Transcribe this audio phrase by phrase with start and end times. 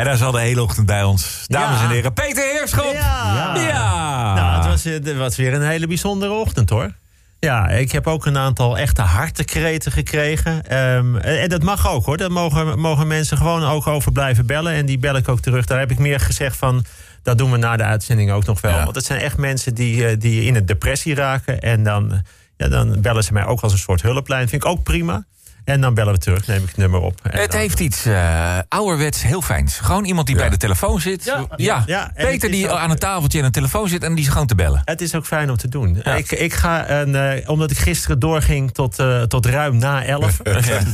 [0.00, 1.44] En daar zal de hele ochtend bij ons.
[1.46, 1.84] Dames Ja.
[1.84, 2.92] en heren, Peter Heerschop.
[2.92, 3.56] Ja.
[3.56, 4.34] Ja.
[4.34, 6.92] Nou, het was, eh, het was weer een hele bijzondere ochtend hoor.
[7.38, 10.66] Ja, ik heb ook een aantal echte hartekreten gekregen.
[10.66, 12.16] Ehm, en dat mag ook hoor.
[12.16, 14.72] Daar mogen, mogen mensen gewoon ook over blijven bellen.
[14.72, 15.66] En die bel ik ook terug.
[15.66, 16.84] Daar heb ik meer gezegd van.
[17.22, 18.76] Dat doen we na de uitzending ook nog wel.
[18.76, 18.84] Ja.
[18.84, 21.60] Want het zijn echt mensen die, eh, die in een depressie raken.
[21.60, 22.18] En dan, eh,
[22.56, 24.48] ja, dan bellen ze mij ook als een soort hulplijn.
[24.48, 25.24] Vind ik ook prima.
[25.70, 27.20] En dan bellen we terug, neem ik het nummer op.
[27.22, 29.78] En Het dan- heeft iets eh, ouderwets heel fijns.
[29.78, 31.34] Gewoon iemand die bij de telefoon zit.
[31.56, 32.10] Ja.
[32.14, 34.54] Peter die ook- aan een tafeltje en een telefoon zit en die is gewoon te
[34.54, 34.82] bellen.
[34.84, 36.02] Het is ook fijn om te doen.
[36.16, 40.40] Ik, ik ga, een, eh, omdat ik gisteren doorging tot, eh, tot ruim na 11,
[40.42, 40.86] eh, eh,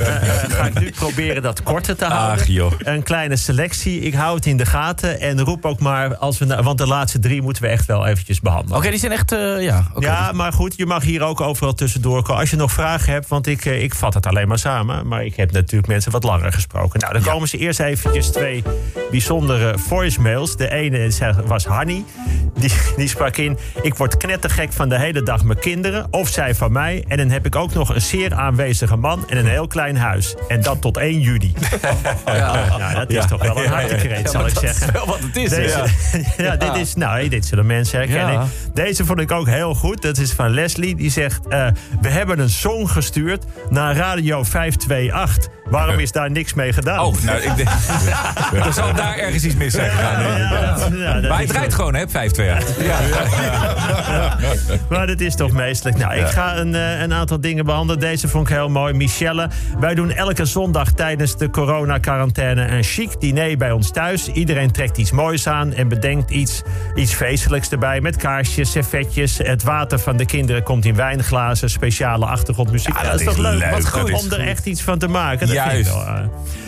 [0.49, 2.41] ga ik nu proberen dat korter te houden.
[2.43, 2.73] Ach, joh.
[2.79, 4.01] Een kleine selectie.
[4.01, 6.87] Ik hou het in de gaten en roep ook maar als we, na- want de
[6.87, 8.79] laatste drie moeten we echt wel eventjes behandelen.
[8.79, 9.87] Oké, die zijn echt, eh, ja.
[9.95, 10.07] oké.
[10.07, 12.41] Ja, maar goed, je mag hier ook overal tussendoor komen.
[12.41, 15.07] Als je nog vragen hebt, want ik, ik vat het alleen maar samen.
[15.07, 17.01] Maar ik heb natuurlijk mensen wat langer gesproken.
[17.01, 18.63] Nou, dan komen ze eerst eventjes twee
[19.11, 20.57] bijzondere voicemails.
[20.57, 21.11] De ene
[21.47, 22.05] was Hanny.
[22.57, 26.07] Die, die sprak in, ik word knettergek van de hele dag mijn kinderen.
[26.11, 27.05] Of zij van mij.
[27.09, 30.35] En dan heb ik ook nog een zeer aanwezige man en een heel klein huis.
[30.49, 31.55] En dat tot 1 juli.
[32.27, 34.93] Ja, nou, dat is toch wel een hartekreet, zal ik zeggen.
[34.93, 35.51] wel wat het is.
[35.51, 35.85] Deze,
[36.37, 36.57] ja.
[36.67, 38.33] dit is, nou, dit zullen mensen herkennen.
[38.33, 38.47] Ja.
[38.75, 40.03] Deze vond ik ook heel goed.
[40.03, 40.97] Dat is van Leslie.
[40.97, 41.67] Die zegt: eh,
[42.01, 45.55] We hebben een song gestuurd naar Radio 528.
[45.69, 47.01] Waarom is daar niks mee gedaan?
[47.05, 47.69] Oh, nou, ik denk,
[48.67, 50.23] er zal daar ergens iets mis zijn gegaan.
[51.29, 52.57] Maar draait toch- gewoon, hè, 5 2 Ja.
[54.89, 55.97] Maar dat is toch meestelijk.
[55.99, 58.01] Nou, ik ga een, eh, een aantal dingen behandelen.
[58.01, 58.93] Deze vond ik heel mooi.
[58.95, 64.29] Michelle, wij doen elke zondag tijdens de coronacarantaine een chic diner bij ons thuis.
[64.29, 66.63] Iedereen trekt iets moois aan en bedenkt iets,
[66.95, 68.01] iets feestelijks erbij.
[68.01, 69.39] Met kaarsjes, servetjes.
[69.39, 71.71] Het water van de kinderen komt in wijnglazen.
[71.71, 72.97] Speciale achtergrondmuziek.
[73.03, 73.59] Ja, dat is toch leuk?
[73.59, 75.49] leuk, Wat goed om er echt iets van te maken.
[75.65, 75.91] Juist.
[75.91, 76.19] eh.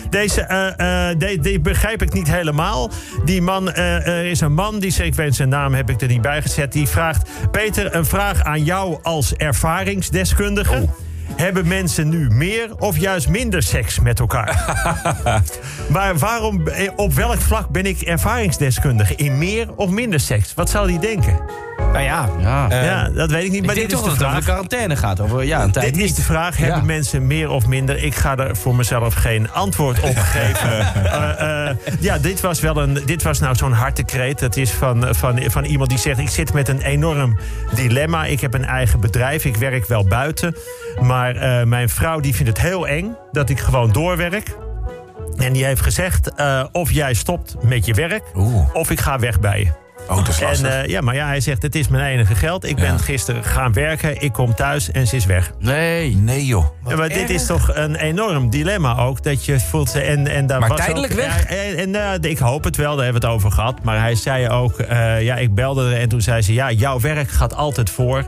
[0.09, 2.91] Deze, eh, die, die begrijp ik niet helemaal.
[3.25, 6.21] Die man, er is een man, die, ik weet zijn naam, heb ik er niet
[6.21, 6.71] bij gezet.
[6.71, 10.75] Die vraagt, Peter, een vraag aan jou als ervaringsdeskundige.
[10.75, 10.89] Oh.
[11.39, 14.75] Hebben mensen nu meer of juist minder seks met elkaar?
[15.89, 19.15] maar waarom, eh, op welk vlak ben ik ervaringsdeskundige?
[19.15, 20.53] In meer of minder seks?
[20.53, 21.39] Wat zou die denken?
[21.77, 22.67] Nou ja, ja.
[22.83, 24.29] ja, dat weet ik niet, ik maar denk dit toch is de dat het over
[24.29, 24.39] vraag.
[24.39, 25.19] de quarantaine gaat.
[25.19, 26.57] Over ja, een tijd Dit is de vraag.
[26.57, 26.83] Hebben Ja.
[26.83, 28.03] mensen meer of minder?
[28.03, 30.79] Ik ga er voor mezelf geen antwoord op geven.
[31.05, 33.01] Eh, eh, ja, dit was wel een.
[33.05, 34.39] Dit was nou zo'n hartekreet.
[34.39, 37.37] Dat is van, van, van iemand die zegt: Ik zit met een enorm
[37.75, 38.25] dilemma.
[38.25, 39.45] Ik heb een eigen bedrijf.
[39.45, 40.55] Ik werk wel buiten.
[41.01, 44.55] Maar eh, mijn vrouw die vindt het heel eng dat ik gewoon doorwerk.
[45.37, 48.75] En die heeft gezegd: eh, of jij stopt met je werk, Oeh.
[48.75, 49.87] of ik ga weg bij je.
[50.09, 50.73] Oh, dat is En lastig.
[50.73, 52.63] eh, ja, maar ja, hij zegt: Het is mijn enige geld.
[52.65, 52.85] Ik Ja.
[52.87, 54.21] ben gisteren gaan werken.
[54.21, 55.51] Ik kom thuis en ze is weg.
[55.59, 56.15] Nee.
[56.15, 56.65] nee, joh.
[56.87, 59.23] Ja, maar dit is toch een enorm dilemma ook.
[59.23, 59.95] Dat je voelt.
[59.95, 61.49] En, en daar Maar was tijdelijk ook, weg?
[61.49, 63.83] Ja, en, en, eh, ik hoop het wel, daar hebben we het over gehad.
[63.83, 64.79] Maar hij zei ook.
[64.79, 66.53] eh, ja, ik belde er en toen zei ze.
[66.53, 68.25] Ja, jouw werk gaat altijd voor.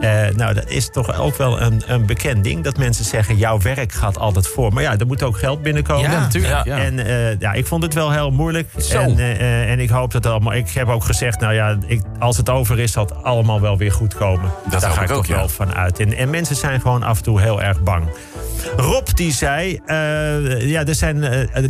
[0.00, 2.64] Eh, nou, dat is toch ook wel een, een bekend ding.
[2.64, 4.72] Dat mensen zeggen: jouw werk gaat altijd voor.
[4.72, 6.10] Maar ja, er moet ook geld binnenkomen.
[6.10, 6.64] Ja, natuurlijk.
[6.64, 6.76] Ja.
[6.76, 6.84] Ja.
[6.84, 8.68] En eh, ja, ik vond het wel heel moeilijk.
[8.76, 9.00] Zo.
[9.00, 10.54] En, eh, en ik hoop dat het allemaal.
[10.54, 13.76] Ik heb ook gezegd, nou ja, ik, als het over is, zal het allemaal wel
[13.78, 14.50] weer goed komen.
[14.70, 15.34] Dat Daar ga ik ook, ja.
[15.36, 15.98] wel van uit.
[16.00, 18.04] En, en mensen zijn gewoon af en toe heel erg bang.
[18.76, 21.20] Rob die zei, eh, ja, er zijn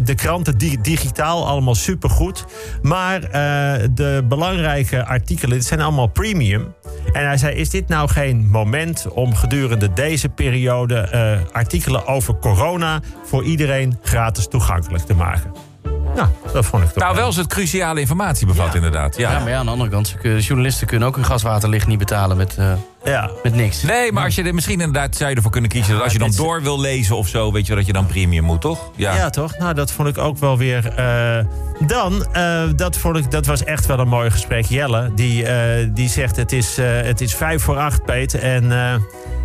[0.02, 2.44] de kranten di- digitaal allemaal supergoed.
[2.82, 6.74] Maar eh, de belangrijke artikelen, dit zijn allemaal premium.
[7.16, 12.38] En hij zei, is dit nou geen moment om gedurende deze periode eh, artikelen over
[12.38, 15.65] corona voor iedereen gratis toegankelijk te maken?
[16.16, 18.74] Nou, dat vond ik toch Nou, wel eens het cruciale informatie bevat, Ja.
[18.74, 19.16] inderdaad.
[19.16, 19.32] Ja.
[19.32, 22.56] Ja, maar ja, aan de andere kant, journalisten kunnen ook hun gaswaterlicht niet betalen met,
[22.58, 22.72] eh,
[23.04, 23.30] Ja.
[23.42, 23.82] met niks.
[23.82, 25.94] Nee, maar als je er misschien inderdaad zou je ervoor kunnen kiezen...
[25.94, 27.92] dat als je dan dit door wil lezen of zo, weet je wel, dat je
[27.92, 28.90] dan premium moet, toch?
[28.96, 29.30] Ja.
[29.30, 29.58] toch?
[29.58, 30.88] Nou, dat vond ik ook wel weer.
[30.94, 31.44] eh,
[31.86, 34.64] dan, eh, dat, vond ik, dat was echt wel een mooi gesprek.
[34.64, 38.34] Jelle, die, eh, die zegt: het is, eh, het is vijf voor acht, Peet.
[38.34, 38.94] En eh,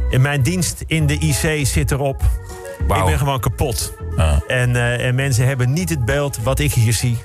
[0.10, 2.22] in mijn dienst in de IC zit erop.
[2.88, 3.94] Ik ben gewoon kapot.
[4.18, 4.34] Ah.
[4.48, 7.18] En, eh, en mensen hebben niet het beeld wat ik hier zie.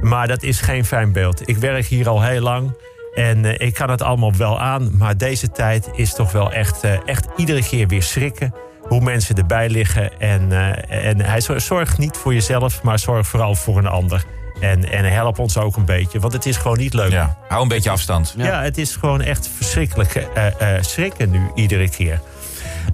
[0.00, 1.48] Maar dat is geen fijn beeld.
[1.48, 2.72] Ik werk hier al heel lang.
[3.14, 4.96] En eh, ik kan het allemaal wel aan.
[4.96, 8.54] Maar deze tijd is toch wel echt, eh, echt iedere keer weer schrikken.
[8.82, 10.20] Hoe mensen erbij liggen.
[10.20, 14.24] En, eh, en hij zor- zorgt niet voor jezelf, maar zorg vooral voor een ander.
[14.60, 17.10] En, en help ons ook een beetje, want het is gewoon niet leuk.
[17.10, 18.34] Ja, hou een beetje afstand.
[18.36, 20.46] Ja, het is gewoon echt verschrikkelijk eh,
[20.76, 22.20] eh, schrikken nu iedere keer.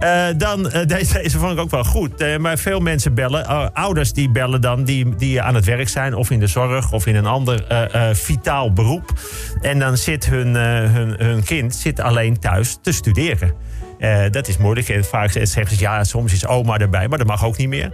[0.03, 2.21] Eh, dan, eh, deze, vond ik ook wel goed.
[2.21, 6.15] Eh, maar veel mensen bellen, ouders die bellen dan, die, die aan het werk zijn...
[6.15, 7.65] of in de zorg of in een ander
[8.13, 9.13] vitaal beroep.
[9.61, 13.55] En dan zit hun, hun, hun kind zit alleen thuis te studeren.
[14.03, 14.89] Eh, dat is moeilijk.
[14.89, 17.93] En vaak zeggen ze, ja, soms is oma erbij, maar dat mag ook niet meer.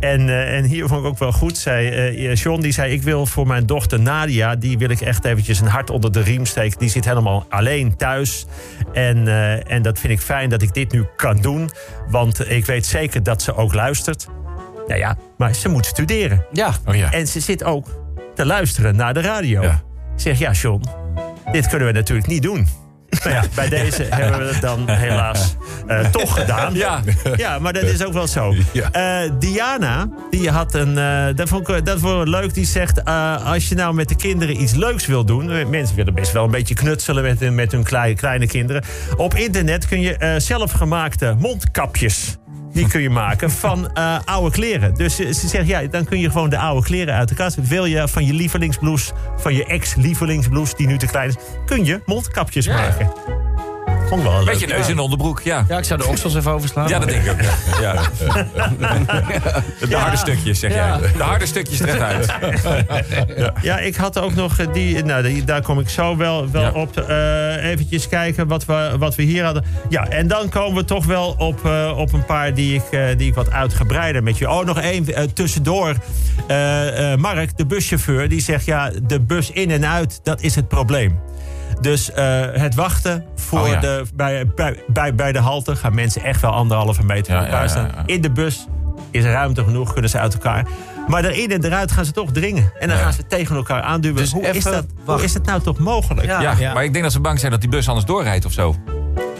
[0.00, 2.92] En, eh, en hier vond ik ook wel goed, zei eh, John, die zei...
[2.92, 6.20] ik wil voor mijn dochter Nadia, die wil ik echt eventjes een hart onder de
[6.20, 6.78] riem steken.
[6.78, 8.46] Die zit helemaal alleen thuis.
[8.92, 11.70] En, eh, en dat vind ik fijn dat ik dit nu kan doen.
[12.10, 14.26] Want ik weet zeker dat ze ook luistert.
[14.86, 16.44] Nou ja, maar ze moet studeren.
[16.52, 16.72] Ja.
[16.86, 17.12] Oh ja.
[17.12, 17.86] En ze zit ook
[18.34, 19.62] te luisteren naar de radio.
[19.62, 19.82] Ja.
[20.14, 20.84] Ik zeg, ja, John,
[21.52, 22.87] dit kunnen we natuurlijk niet doen.
[23.24, 25.56] Nou ja, bij deze hebben we het dan helaas
[25.86, 26.74] eh, toch gedaan.
[26.74, 27.00] Ja.
[27.36, 28.54] Ja, maar dat is ook wel zo.
[28.92, 30.98] Eh, Diana, die had een.
[30.98, 32.54] eh, dat, vond ik, dat vond ik leuk.
[32.54, 33.04] Die zegt:
[33.44, 35.70] Als je nou met de kinderen iets leuks wil doen.
[35.70, 38.82] Mensen willen best wel een beetje knutselen met, hun- met hun kleine, kleine kinderen.
[39.16, 42.36] Op internet kun je zelfgemaakte mondkapjes.
[42.72, 44.94] Die kun je maken van eh, oude kleren.
[44.94, 47.68] Dus eh, ze zegt, ja, dan kun je gewoon de oude kleren uit de kast.
[47.68, 51.36] Wil je van je lievelingsblouse, van je ex-lievelingsblouse, die nu te klein is,
[51.66, 53.10] kun je mondkapjes maken.
[54.08, 54.76] Vond ik wel een Beetje leuk.
[54.76, 55.64] neus in de onderbroek, ja.
[55.68, 56.88] Ja, ik zou de oksels even overslaan.
[56.88, 57.40] Ja, dat denk ik ook.
[57.40, 57.50] Ja.
[57.80, 58.00] Ja.
[59.88, 60.98] De harde stukjes, zeg Ja.
[61.00, 61.12] jij.
[61.16, 62.32] De harde stukjes er echt uit.
[63.62, 65.04] Ja, ik had ook nog eh, die.
[65.04, 66.70] Nou, die, daar kom ik zo wel, wel Ja.
[66.70, 66.96] op.
[66.96, 69.64] eh eventjes kijken wat we, wat we hier hadden.
[69.88, 73.28] Ja, en dan komen we toch wel op, eh, op een paar die ik, die
[73.28, 74.50] ik wat uitgebreider met je.
[74.50, 75.94] Oh, nog één tussendoor.
[76.46, 80.54] Eh, eh, Mark, de buschauffeur, die zegt: ja, de bus in en uit, dat is
[80.54, 81.18] het probleem.
[81.80, 83.80] Dus eh, het wachten voor Oh ja.
[83.80, 87.46] de, bij, bij, bij, bij de halte gaan mensen echt wel anderhalve meter Ja, van
[87.48, 87.84] elkaar ja, staan.
[87.86, 88.02] ja, ja.
[88.14, 88.66] In de bus
[89.10, 90.66] is er ruimte genoeg, kunnen ze uit elkaar.
[91.08, 92.72] Maar erin en eruit gaan ze toch dringen.
[92.78, 93.02] En dan Ja.
[93.02, 94.16] gaan ze tegen elkaar aanduwen.
[94.16, 96.26] Dus hoe, is dat, hoe is dat nou toch mogelijk?
[96.26, 96.54] Ja.
[96.58, 98.74] Ja, maar ik denk dat ze bang zijn dat die bus anders doorrijdt of zo.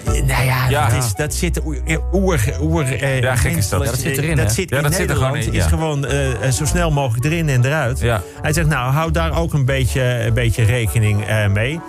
[0.05, 0.89] Nou ja, Ja.
[0.89, 1.79] Dat, is, dat zit oer...
[2.13, 3.85] oer, oer eh, Ja, gek is dat.
[3.85, 5.45] dat zit erin, Dat zit Ja, in dat zit er Nederland.
[5.45, 6.07] gewoon in, is gewoon
[6.43, 8.01] eh, zo snel mogelijk erin en eruit.
[8.01, 8.23] Ja.
[8.43, 11.81] Hij zegt, nou, hou daar ook een beetje, een beetje rekening eh, mee.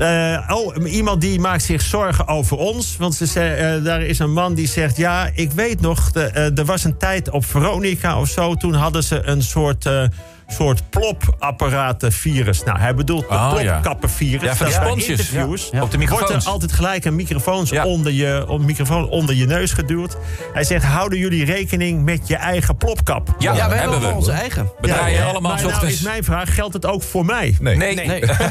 [0.00, 2.96] Eh, oh, iemand die maakt zich zorgen over ons.
[2.96, 4.96] Want ze zei, eh, daar is een man die zegt...
[4.96, 8.54] ja, ik weet nog, eh, er was een tijd op Veronica of zo...
[8.54, 9.88] toen hadden ze een soort...
[10.52, 12.64] soort plopapparatenvirus.
[12.64, 13.70] Nou, hij bedoelt de Oh, ja.
[13.72, 14.42] plopkappenvirus.
[14.42, 15.30] Ja, van bij sponsjes.
[15.30, 15.44] Ja.
[15.44, 16.44] Op de wordt microfoons.
[16.44, 17.84] er altijd gelijk een microfoon Ja.
[17.84, 20.16] onder, je, op, microfoon onder je neus geduwd.
[20.52, 23.34] Hij zegt, houden jullie rekening met je eigen plopkap?
[23.38, 24.06] Ja, Ja, we hebben we.
[24.06, 24.70] onze eigen.
[24.80, 27.56] We draaien Ja, allemaal maar nou is mijn vraag, geldt het ook voor mij?
[27.60, 27.76] Nee.
[27.76, 28.26] Nee, Nee.
[28.26, 28.36] Maar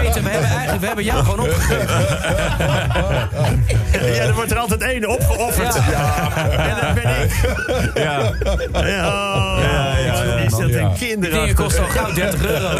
[0.00, 2.00] Peter, we hebben, eigenlijk, we hebben jou gewoon opgegeven.
[4.14, 5.74] Ja, er wordt er altijd één opgeofferd.
[5.90, 6.30] Ja.
[6.50, 7.32] En dat ben ik.
[7.94, 8.32] Ja.
[8.86, 11.54] Ja, oh, is dat een Die dingen kinderachtig...
[11.54, 12.68] kosten al gauw 30 euro.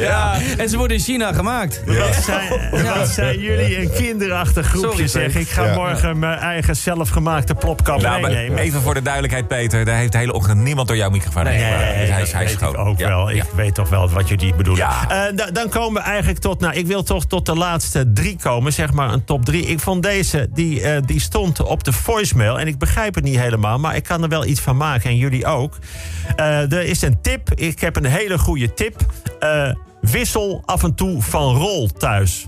[0.00, 0.34] ja.
[0.56, 1.82] En ze worden in China gemaakt.
[1.86, 2.48] Wat zijn,
[2.96, 5.34] wat zijn jullie een kinderachtig groepje, Sorry, zeg.
[5.42, 5.74] Ik ga Ja.
[5.74, 8.58] morgen mijn eigen zelfgemaakte plopkap Nou, meenemen.
[8.58, 9.84] even voor de duidelijkheid, Peter.
[9.84, 11.78] Daar heeft de hele ochtend niemand door jouw microfoon Nee, gepraat.
[11.78, 12.72] Dus hij is, hij is dat weet schoon.
[12.72, 13.30] ik ook Ja, wel.
[13.30, 13.44] Ik ja.
[13.54, 14.86] weet toch wel wat jullie bedoelen.
[14.86, 15.26] Ja.
[15.28, 16.60] Eh, da- dan komen we eigenlijk tot...
[16.60, 18.72] Nou, ik wil toch tot de laatste drie komen.
[18.72, 19.66] Zeg maar een top drie.
[19.66, 22.58] Ik vond deze, die, eh, die stond op de voicemail.
[22.60, 23.78] En ik begrijp het niet helemaal.
[23.78, 24.99] Maar ik kan er wel iets van maken.
[25.04, 25.78] En jullie ook.
[26.36, 27.50] Eh, er is een tip.
[27.54, 28.96] Ik heb een hele goede tip.
[29.38, 32.46] Eh, wissel af en toe van rol thuis.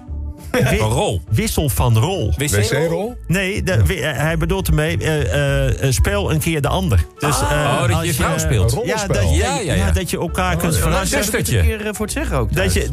[0.53, 1.23] Wi- rol.
[1.31, 2.33] Wissel van rol.
[2.37, 3.17] Wc-rol?
[3.27, 7.05] Nee, de- wi- eh, hij bedoelt ermee, eh, eh, eh, speel een keer de ander.
[7.19, 8.81] Dus, eh, Oh, dat je als vrouw speelt.
[8.85, 9.91] Ja, dat, je- Ja, ja, ja.
[9.91, 11.19] dat je elkaar kunt Dat verrassen.
[11.19, 11.59] is zustertje.
[11.59, 12.55] een keer voor het zeggen ook.
[12.55, 12.89] Dat je,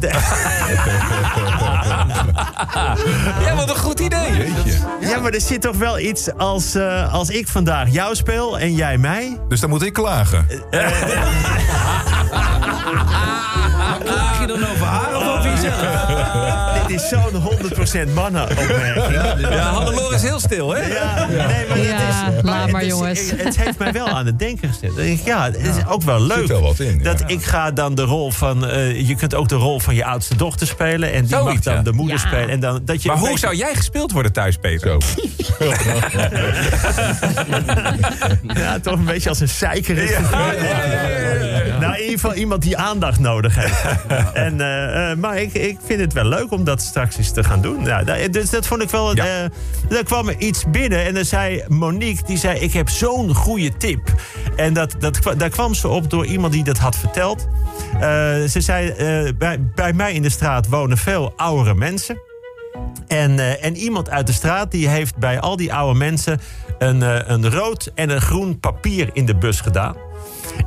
[3.44, 4.52] Ja, wat een goed idee.
[5.00, 6.76] ja, maar er zit toch wel iets als,
[7.10, 9.38] als ik vandaag jou speel en jij mij.
[9.48, 10.46] Dus dan moet ik klagen.
[14.04, 16.86] Klaag je dan over haar of over jezelf?
[16.86, 17.42] Dit is zo'n
[18.08, 19.48] 100% mannenopmerking.
[19.50, 20.80] Ja, Hannelore is heel stil, hè?
[20.86, 21.36] Ja, nee,
[21.68, 23.30] maar Ja, het is, laat het maar, is- jongens.
[23.36, 24.98] Het heeft mij wel aan het denken gezet.
[25.06, 26.38] Ik, Ja, het is ook wel leuk.
[26.38, 27.02] zit wel wat in, ja.
[27.02, 28.66] Dat ik ga dan de rol van...
[28.66, 31.12] eh, je kunt ook de rol van je oudste dochter spelen.
[31.12, 31.82] En die Zoiets, mag dan ja.
[31.82, 32.26] de moeder Ja.
[32.26, 32.48] spelen.
[32.48, 34.88] En dan, dat je Maar hoe beetje- zou jij gespeeld worden thuis, Peter?
[34.90, 34.98] Zo.
[38.54, 39.94] Ja, toch een beetje als een zeiker.
[39.94, 41.49] Nou, in ieder
[42.08, 43.84] geval iemand die aandacht nodig heeft.
[44.34, 47.44] En, eh, eh, maar ik, ik vind het wel leuk om dat straks eens te
[47.44, 47.82] gaan doen.
[47.82, 49.16] Nou, dat- dus dat vond ik wel...
[49.16, 49.24] Ja.
[49.24, 52.26] eh, er kwam iets binnen en dan zei Monique...
[52.26, 54.00] die zei, ik heb zo'n goede tip.
[54.56, 57.48] En dat, dat, daar kwam ze op door iemand die dat had verteld.
[57.94, 58.00] Eh,
[58.48, 62.18] ze zei, eh, bij, bij mij in de straat wonen veel oudere mensen...
[63.08, 66.40] En, eh, en iemand uit de straat die heeft bij al die oude mensen
[66.78, 69.94] een, eh, een rood en een groen papier in de bus gedaan.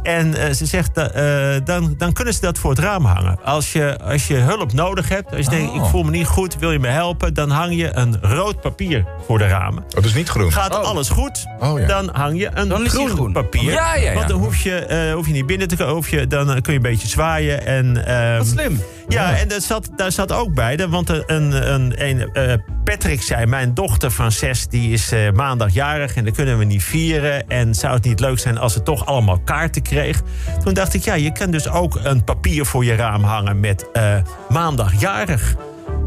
[0.04, 3.40] En eh, ze zegt, eh, dan, dan kunnen ze dat voor het raam hangen.
[3.44, 5.76] Als je, als je hulp nodig hebt, als je denkt, Oh.
[5.76, 7.34] ik voel me niet goed, wil je me helpen?
[7.34, 9.84] Dan hang je een rood papier voor de ramen.
[9.98, 10.52] Oh, dus niet groen.
[10.52, 10.84] Gaat Oh.
[10.84, 11.88] alles goed, Oh, ja.
[11.88, 13.32] dan hang je een Dan is groen, groen.
[13.34, 13.72] papier.
[13.72, 14.14] Ja, ja, ja.
[14.14, 15.94] Want dan hoef je, eh, hoef je niet binnen te komen.
[15.94, 17.66] hoef je- Dan kun je een beetje zwaaien.
[17.66, 18.82] En, ehm, Wat slim.
[19.08, 20.88] Ja, en dat zat, daar zat ook bij.
[20.90, 24.68] Want een, een, een, een, eh, Patrick zei, mijn dochter van zes...
[24.68, 27.48] die is eh, maandag jarig en dat kunnen we niet vieren.
[27.50, 30.22] En zou het niet leuk zijn als ze toch allemaal kaarten kreeg?
[30.64, 33.60] Toen dacht ik, ja, je kan dus ook een papier voor je raam hangen...
[33.60, 34.16] met eh,
[34.50, 35.56] maandag jarig.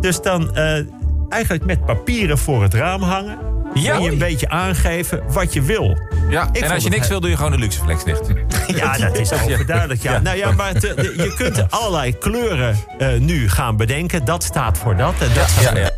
[0.01, 0.79] Dus dan eh,
[1.29, 3.39] eigenlijk met papieren voor het raam hangen...
[3.75, 3.95] Ja.
[3.95, 5.99] en je een beetje aangeven wat je wil.
[6.31, 8.27] Ja, en als je niks he- wil, doe je gewoon de luxeflex dicht.
[8.67, 10.03] Ja, dat is overduidelijk.
[10.03, 10.13] Ja.
[10.13, 10.21] Ja.
[10.21, 12.77] Nou ja, maar je kunt allerlei kleuren
[13.19, 14.25] nu gaan bedenken.
[14.25, 15.91] Dat staat voor dat en dat staat Ja, voor ja.